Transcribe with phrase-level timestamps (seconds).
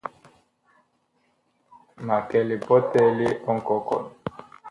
[2.05, 4.03] Ma kɛ lipɔtɛ li nkɔkɔn.